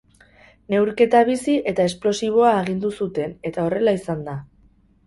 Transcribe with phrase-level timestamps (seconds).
[0.73, 4.41] Neurketa bizi eta esplosiboa agindu zuten eta horrela izan da.